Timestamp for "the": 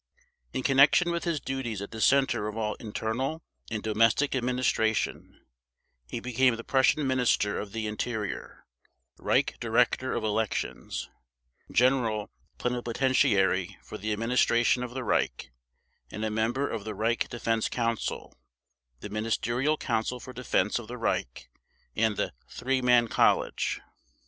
1.91-2.01, 6.55-6.63, 7.71-7.85, 13.99-14.11, 14.95-15.03, 16.83-16.95, 19.01-19.09, 20.87-20.97, 22.17-22.33